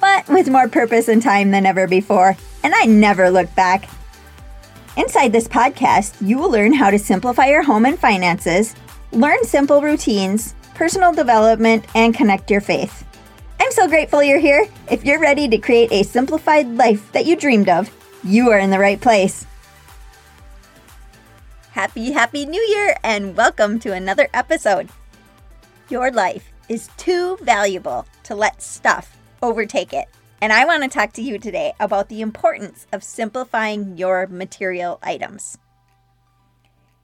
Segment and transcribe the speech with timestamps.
[0.00, 3.88] But with more purpose and time than ever before, and I never looked back.
[4.96, 8.74] Inside this podcast, you will learn how to simplify your home and finances,
[9.12, 13.04] learn simple routines, personal development, and connect your faith.
[13.60, 14.66] I'm so grateful you're here.
[14.90, 17.94] If you're ready to create a simplified life that you dreamed of,
[18.24, 19.46] you are in the right place.
[21.72, 24.88] Happy, happy new year, and welcome to another episode.
[25.90, 30.08] Your life is too valuable to let stuff overtake it.
[30.40, 34.98] And I want to talk to you today about the importance of simplifying your material
[35.02, 35.58] items.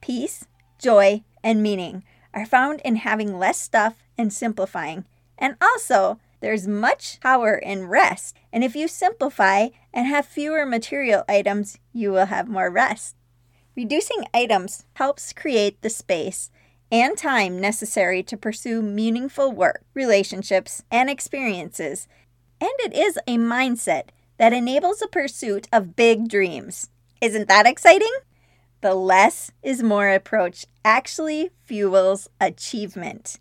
[0.00, 0.46] Peace,
[0.78, 2.02] joy, and meaning
[2.34, 5.04] are found in having less stuff and simplifying.
[5.38, 8.36] And also, there's much power in rest.
[8.52, 13.14] And if you simplify and have fewer material items, you will have more rest.
[13.76, 16.50] Reducing items helps create the space
[16.92, 22.08] and time necessary to pursue meaningful work, relationships, and experiences.
[22.60, 26.90] And it is a mindset that enables the pursuit of big dreams.
[27.20, 28.12] Isn't that exciting?
[28.80, 33.38] The less is more approach actually fuels achievement.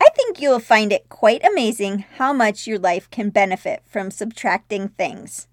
[0.00, 4.90] I think you'll find it quite amazing how much your life can benefit from subtracting
[4.90, 5.48] things.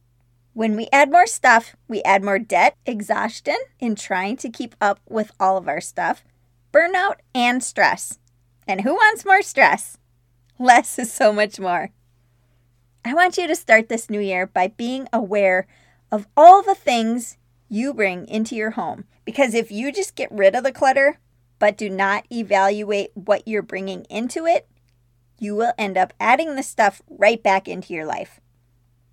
[0.53, 4.99] When we add more stuff, we add more debt, exhaustion in trying to keep up
[5.07, 6.23] with all of our stuff,
[6.73, 8.19] burnout, and stress.
[8.67, 9.97] And who wants more stress?
[10.59, 11.91] Less is so much more.
[13.05, 15.67] I want you to start this new year by being aware
[16.11, 17.37] of all the things
[17.69, 19.05] you bring into your home.
[19.25, 21.19] Because if you just get rid of the clutter,
[21.59, 24.67] but do not evaluate what you're bringing into it,
[25.39, 28.39] you will end up adding the stuff right back into your life.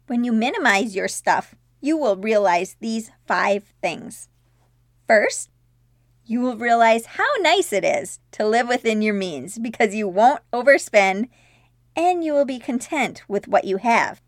[0.06, 4.28] When you minimize your stuff, you will realize these five things.
[5.06, 5.49] First,
[6.30, 10.41] you will realize how nice it is to live within your means because you won't
[10.52, 11.28] overspend
[11.96, 14.22] and you will be content with what you have.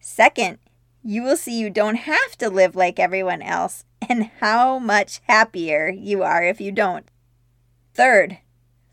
[0.00, 0.58] Second,
[1.00, 5.88] you will see you don't have to live like everyone else and how much happier
[5.88, 7.08] you are if you don't.
[7.94, 8.38] Third,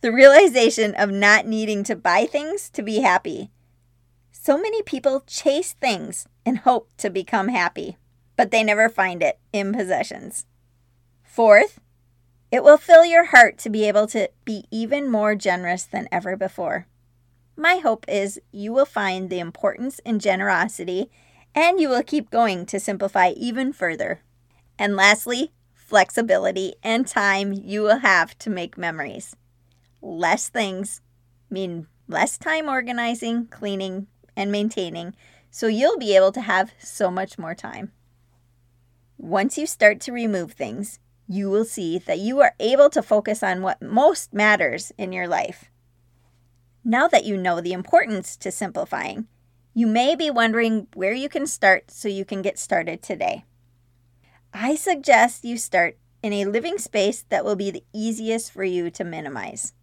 [0.01, 3.49] the realization of not needing to buy things to be happy.
[4.31, 7.97] So many people chase things and hope to become happy,
[8.35, 10.45] but they never find it in possessions.
[11.23, 11.79] Fourth,
[12.51, 16.35] it will fill your heart to be able to be even more generous than ever
[16.35, 16.87] before.
[17.55, 21.11] My hope is you will find the importance in generosity
[21.53, 24.21] and you will keep going to simplify even further.
[24.77, 29.35] And lastly, flexibility and time you will have to make memories.
[30.01, 31.01] Less things
[31.49, 35.15] mean less time organizing, cleaning, and maintaining,
[35.51, 37.91] so you'll be able to have so much more time.
[39.17, 40.99] Once you start to remove things,
[41.31, 45.27] you will see that you are able to focus on what most matters in your
[45.27, 45.69] life.
[46.83, 49.27] Now that you know the importance to simplifying,
[49.75, 53.45] you may be wondering where you can start so you can get started today.
[54.51, 58.89] I suggest you start in a living space that will be the easiest for you
[58.89, 59.73] to minimize.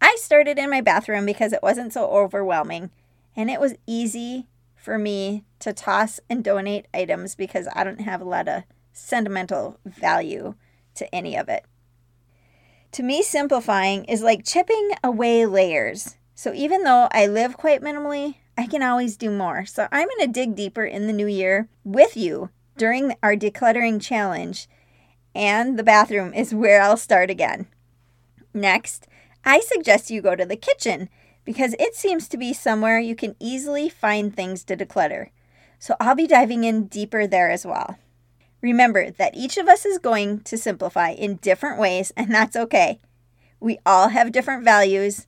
[0.00, 2.90] I started in my bathroom because it wasn't so overwhelming
[3.34, 8.20] and it was easy for me to toss and donate items because I don't have
[8.20, 8.62] a lot of
[8.92, 10.54] sentimental value
[10.94, 11.64] to any of it.
[12.92, 16.16] To me, simplifying is like chipping away layers.
[16.34, 19.64] So even though I live quite minimally, I can always do more.
[19.64, 24.00] So I'm going to dig deeper in the new year with you during our decluttering
[24.00, 24.68] challenge,
[25.34, 27.66] and the bathroom is where I'll start again.
[28.52, 29.06] Next,
[29.44, 31.08] I suggest you go to the kitchen
[31.44, 35.28] because it seems to be somewhere you can easily find things to declutter.
[35.78, 37.98] So I'll be diving in deeper there as well.
[38.62, 43.00] Remember that each of us is going to simplify in different ways, and that's okay.
[43.58, 45.26] We all have different values.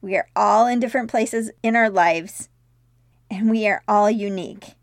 [0.00, 2.48] We are all in different places in our lives,
[3.30, 4.74] and we are all unique.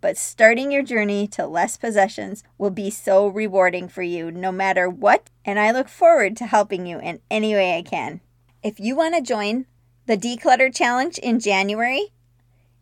[0.00, 4.88] But starting your journey to less possessions will be so rewarding for you no matter
[4.88, 8.20] what, and I look forward to helping you in any way I can.
[8.62, 9.66] If you want to join
[10.06, 12.12] the Declutter Challenge in January,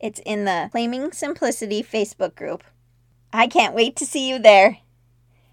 [0.01, 2.65] it's in the Claiming Simplicity Facebook group.
[3.33, 4.79] I can't wait to see you there.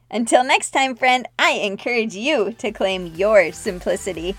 [0.09, 4.35] Until next time, friend, I encourage you to claim your simplicity.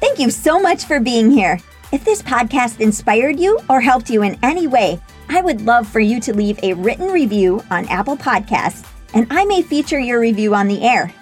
[0.00, 1.58] Thank you so much for being here.
[1.92, 6.00] If this podcast inspired you or helped you in any way, I would love for
[6.00, 10.54] you to leave a written review on Apple Podcasts, and I may feature your review
[10.54, 11.12] on the air.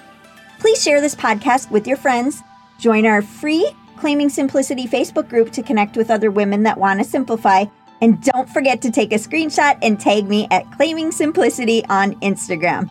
[0.59, 2.43] Please share this podcast with your friends.
[2.79, 7.05] Join our free Claiming Simplicity Facebook group to connect with other women that want to
[7.05, 7.65] simplify.
[8.05, 12.91] And don't forget to take a screenshot and tag me at Claiming Simplicity on Instagram.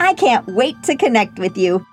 [0.00, 1.86] I can't wait to connect with you.